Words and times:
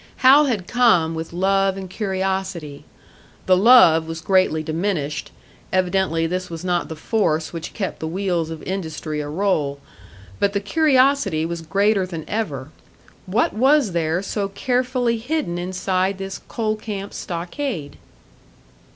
Hal 0.25 0.45
had 0.45 0.65
come 0.65 1.13
with 1.13 1.31
love 1.31 1.77
and 1.77 1.87
curiosity. 1.87 2.85
The 3.45 3.55
love 3.55 4.07
was 4.07 4.19
greatly 4.19 4.63
diminished 4.63 5.29
evidently 5.71 6.25
this 6.25 6.49
was 6.49 6.65
not 6.65 6.89
the 6.89 6.95
force 6.95 7.53
which 7.53 7.75
kept 7.75 7.99
the 7.99 8.07
wheels 8.07 8.49
of 8.49 8.63
industry 8.63 9.19
a 9.21 9.29
roll. 9.29 9.79
But 10.39 10.53
the 10.53 10.59
curiosity 10.59 11.45
was 11.45 11.61
greater 11.61 12.07
than 12.07 12.25
ever. 12.27 12.71
What 13.27 13.53
was 13.53 13.91
there 13.91 14.23
so 14.23 14.49
carefully 14.49 15.19
hidden 15.19 15.59
inside 15.59 16.17
this 16.17 16.41
coal 16.47 16.77
camp 16.77 17.13
stockade? 17.13 17.97